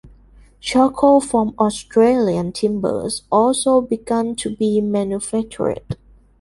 Charcoal 0.61 1.21
from 1.21 1.53
Australian 1.59 2.51
timbers 2.53 3.21
also 3.31 3.81
began 3.81 4.33
to 4.37 4.49
be 4.55 4.81
manufactured. 4.81 5.95